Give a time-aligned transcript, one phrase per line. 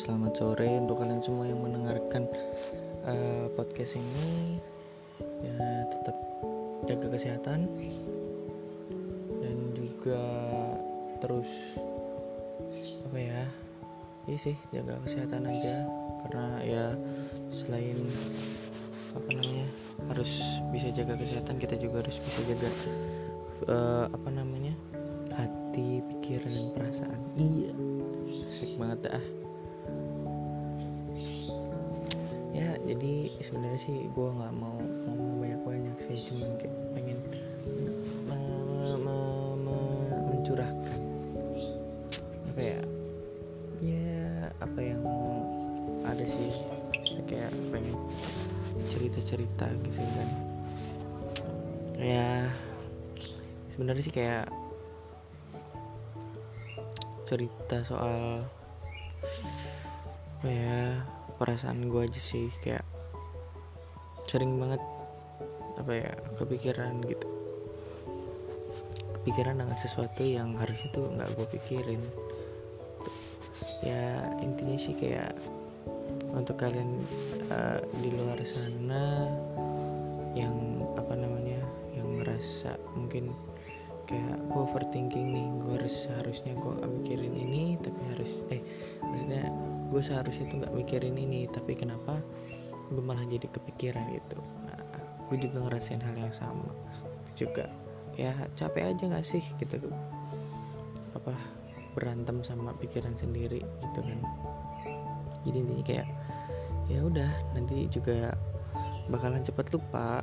[0.00, 2.24] selamat sore untuk kalian semua yang mendengarkan
[3.04, 4.56] uh, podcast ini.
[5.44, 6.16] Ya, tetap
[6.88, 7.68] jaga kesehatan
[9.44, 10.22] dan juga
[11.20, 11.76] terus
[13.04, 13.44] apa ya?
[14.24, 15.84] Iya sih, jaga kesehatan aja
[16.24, 16.84] karena ya
[17.52, 18.00] selain
[19.12, 19.66] apa namanya
[20.08, 22.68] harus bisa jaga kesehatan kita juga harus bisa jaga
[23.68, 24.72] uh, apa namanya
[25.34, 27.74] hati pikiran dan perasaan iya
[28.46, 29.39] asik banget dah
[33.40, 37.18] sebenarnya sih gue nggak mau ngomong banyak banyak sih cuman kayak pengen
[38.28, 39.18] me, me, me,
[39.64, 39.78] me,
[40.28, 41.00] mencurahkan.
[42.52, 42.80] Apa ya?
[43.80, 45.02] Ya apa yang
[46.04, 46.52] ada sih.
[47.24, 47.96] Kayak pengen
[48.92, 50.28] cerita-cerita gitu kan.
[51.96, 52.48] Ya
[53.72, 54.52] sebenarnya sih kayak
[57.24, 58.44] cerita soal
[60.40, 61.04] apa ya
[61.40, 62.82] perasaan gue aja sih kayak
[64.30, 64.78] sering banget
[65.74, 67.26] apa ya kepikiran gitu.
[69.18, 72.02] Kepikiran dengan sesuatu yang harusnya tuh nggak gue pikirin.
[73.82, 75.34] Ya intinya sih kayak
[76.30, 77.02] untuk kalian
[77.50, 79.26] uh, di luar sana
[80.38, 81.58] yang apa namanya
[81.90, 83.34] yang ngerasa mungkin
[84.06, 88.62] kayak gue overthinking nih gue harus harusnya gue gak mikirin ini tapi harus eh
[89.02, 89.50] maksudnya
[89.90, 92.18] gue seharusnya tuh nggak mikirin ini tapi kenapa
[92.90, 94.38] gue malah jadi kepikiran gitu.
[94.66, 94.82] Nah
[95.30, 96.70] gue juga ngerasain hal yang sama.
[97.38, 97.70] Juga
[98.18, 99.78] ya capek aja nggak sih gitu.
[101.14, 101.34] Apa
[101.94, 104.18] berantem sama pikiran sendiri gitu kan.
[105.46, 106.08] Jadi intinya kayak
[106.90, 108.34] ya udah nanti juga
[109.08, 110.20] bakalan cepat lupa.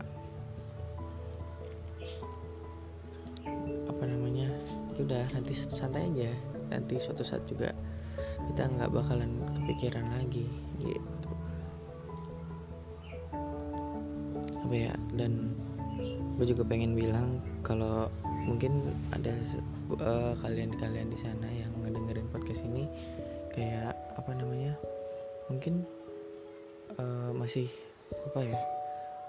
[4.38, 4.54] Ya
[5.02, 6.30] udah nanti santai aja.
[6.70, 7.74] Nanti suatu saat juga
[8.50, 10.46] kita nggak bakalan kepikiran lagi
[10.78, 11.17] gitu
[14.68, 15.56] apa ya dan
[16.36, 18.12] gue juga pengen bilang kalau
[18.44, 18.84] mungkin
[19.16, 19.32] ada
[19.96, 22.84] uh, kalian-kalian di sana yang ngedengerin podcast ini
[23.56, 24.76] kayak apa namanya
[25.48, 25.88] mungkin
[27.00, 27.72] uh, masih
[28.28, 28.60] apa ya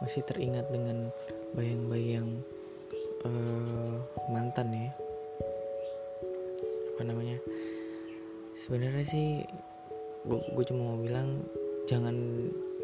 [0.03, 1.15] masih teringat dengan
[1.55, 2.43] bayang-bayang
[3.23, 4.91] uh, mantan ya.
[6.95, 7.39] Apa namanya
[8.59, 9.47] sebenarnya sih
[10.27, 11.47] gue cuma mau bilang
[11.87, 12.15] jangan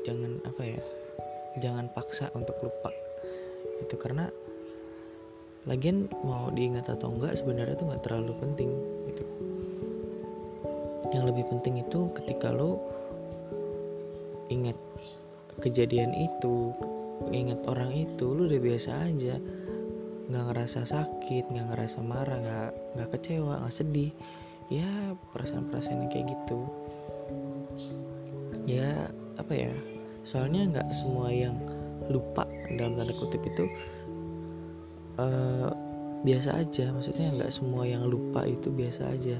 [0.06, 0.80] jangan apa ya
[1.62, 2.90] jangan paksa untuk lupa.
[3.82, 4.30] Itu karena
[5.64, 8.70] lagian mau diingat atau enggak sebenarnya tuh nggak terlalu penting
[9.08, 9.24] gitu.
[11.14, 12.80] Yang lebih penting itu ketika lo
[14.52, 14.76] ingat
[15.62, 16.74] kejadian itu
[17.32, 19.40] ingat orang itu lo udah biasa aja.
[20.28, 24.12] Nggak ngerasa sakit nggak ngerasa marah nggak nggak kecewa nggak sedih.
[24.72, 26.60] Ya perasaan-perasaan kayak gitu.
[28.64, 29.93] Ya apa ya
[30.24, 31.54] soalnya nggak semua yang
[32.08, 33.64] lupa dalam tanda kutip itu
[35.20, 35.70] uh,
[36.24, 36.90] biasa aja.
[36.90, 39.36] Maksudnya nggak semua yang lupa itu biasa aja.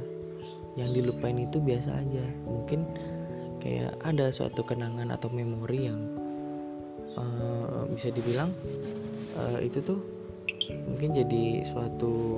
[0.77, 2.25] Yang dilupain itu biasa aja.
[2.45, 2.85] Mungkin
[3.65, 6.01] kayak ada suatu kenangan atau memori yang
[7.17, 8.53] uh, bisa dibilang
[9.41, 10.01] uh, itu tuh
[10.89, 12.37] mungkin jadi suatu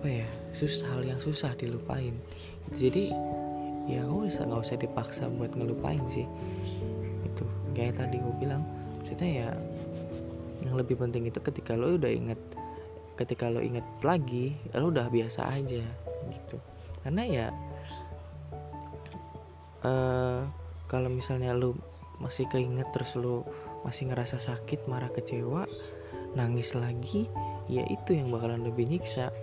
[0.00, 2.16] apa ya susah hal yang susah dilupain.
[2.72, 3.12] Jadi
[3.90, 6.26] ya nggak usah nggak usah dipaksa buat ngelupain sih
[7.32, 8.62] itu kayak tadi gue bilang
[9.00, 9.48] maksudnya ya
[10.62, 12.38] yang lebih penting itu ketika lo udah inget
[13.18, 15.84] ketika lo inget lagi lo udah biasa aja
[16.30, 16.56] gitu.
[17.02, 17.46] Karena ya
[19.82, 20.46] uh,
[20.86, 21.76] kalau misalnya lo
[22.22, 23.42] masih keinget terus lo
[23.82, 25.66] masih ngerasa sakit marah kecewa
[26.38, 27.26] nangis lagi
[27.66, 29.34] ya itu yang bakalan lebih nyiksa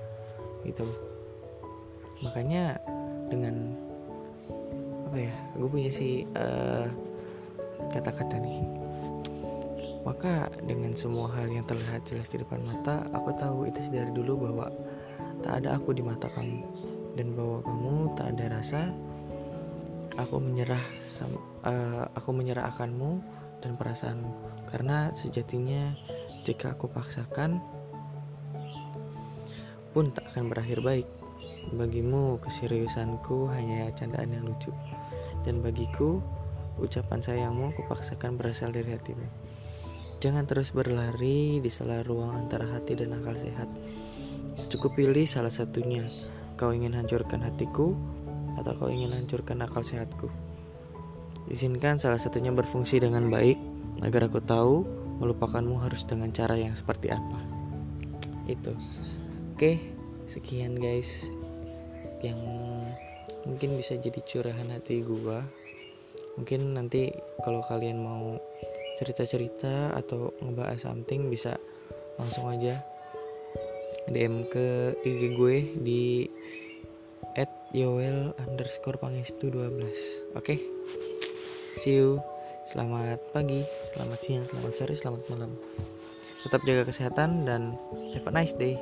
[0.63, 0.87] gitu.
[2.23, 2.79] Makanya
[3.29, 3.75] dengan
[5.09, 7.08] apa ya gue punya sih uh,
[7.91, 8.63] kata-kata nih
[10.03, 14.49] maka dengan semua hal yang terlihat jelas di depan mata aku tahu itu dari dulu
[14.49, 14.71] bahwa
[15.39, 16.63] tak ada aku di mata kamu
[17.15, 18.81] dan bahwa kamu tak ada rasa
[20.19, 20.83] aku menyerah
[21.67, 23.23] uh, aku menyerah akanmu
[23.59, 24.31] dan perasaanmu
[24.71, 25.91] karena sejatinya
[26.47, 27.59] jika aku paksakan
[29.89, 31.07] pun tak akan berakhir baik.
[31.73, 34.69] Bagimu, keseriusanku hanya candaan yang lucu.
[35.45, 36.21] Dan bagiku,
[36.79, 39.27] ucapan sayangmu kupaksakan berasal dari hatimu.
[40.19, 43.71] Jangan terus berlari di sela ruang antara hati dan akal sehat.
[44.67, 46.03] Cukup pilih salah satunya.
[46.59, 47.95] Kau ingin hancurkan hatiku
[48.59, 50.27] atau kau ingin hancurkan akal sehatku.
[51.47, 53.55] Izinkan salah satunya berfungsi dengan baik
[54.03, 54.83] agar aku tahu
[55.23, 57.39] melupakanmu harus dengan cara yang seperti apa.
[58.43, 58.75] Itu.
[59.55, 59.79] Oke,
[60.27, 61.31] sekian guys
[62.19, 62.39] yang
[63.47, 65.47] mungkin bisa jadi curahan hati gua
[66.39, 67.11] mungkin nanti
[67.43, 68.39] kalau kalian mau
[68.95, 71.59] cerita-cerita atau ngebahas something bisa
[72.15, 72.79] langsung aja
[74.07, 76.03] DM ke IG gue di
[77.35, 79.67] at yowel underscore pangestu 12
[80.33, 80.39] oke?
[80.39, 80.57] Okay?
[81.79, 82.23] see you.
[82.69, 83.65] Selamat pagi
[83.95, 85.51] selamat siang selamat sore selamat malam.
[86.47, 87.75] Tetap jaga kesehatan dan
[88.15, 88.79] have a nice day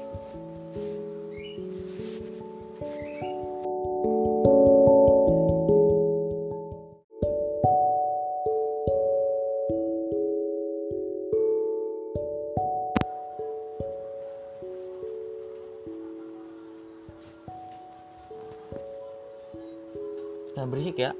[20.67, 21.15] Berisik ya.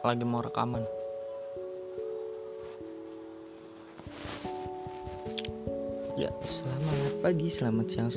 [0.00, 0.80] Lagi mau rekaman.
[6.16, 8.08] Ya selamat pagi, selamat siang,